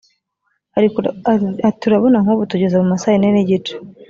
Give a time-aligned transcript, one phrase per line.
[1.69, 3.73] Ati” urabona nk’ubu tugeze mu ma saa ine n’igice